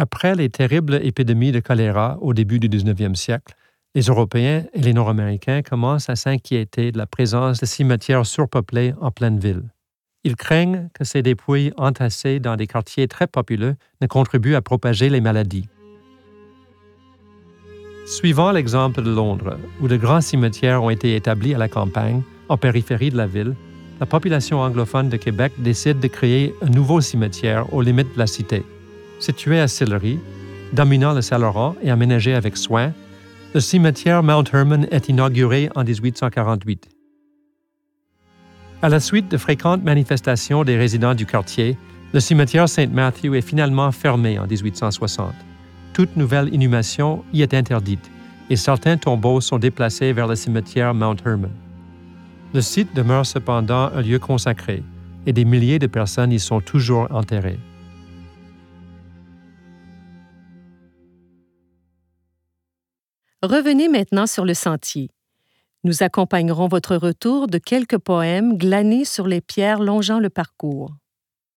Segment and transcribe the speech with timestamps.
[0.00, 3.52] Après les terribles épidémies de choléra au début du 19e siècle,
[3.94, 9.10] les Européens et les Nord-Américains commencent à s'inquiéter de la présence de cimetières surpeuplés en
[9.10, 9.64] pleine ville.
[10.24, 15.10] Ils craignent que ces dépouilles entassées dans des quartiers très populeux ne contribuent à propager
[15.10, 15.68] les maladies.
[18.06, 22.56] Suivant l'exemple de Londres, où de grands cimetières ont été établis à la campagne, en
[22.56, 23.54] périphérie de la ville,
[24.00, 28.26] la population anglophone de Québec décide de créer un nouveau cimetière aux limites de la
[28.26, 28.64] cité.
[29.20, 30.18] Situé à Sillery,
[30.72, 32.92] dominant le Saint-Laurent et aménagé avec soin,
[33.52, 36.88] le cimetière Mount Herman est inauguré en 1848.
[38.80, 41.76] À la suite de fréquentes manifestations des résidents du quartier,
[42.14, 42.90] le cimetière St.
[42.90, 45.34] Matthew est finalement fermé en 1860.
[45.92, 48.10] Toute nouvelle inhumation y est interdite
[48.48, 51.50] et certains tombeaux sont déplacés vers le cimetière Mount Herman.
[52.54, 54.82] Le site demeure cependant un lieu consacré
[55.26, 57.60] et des milliers de personnes y sont toujours enterrées.
[63.42, 65.08] Revenez maintenant sur le sentier.
[65.82, 70.90] Nous accompagnerons votre retour de quelques poèmes glanés sur les pierres longeant le parcours.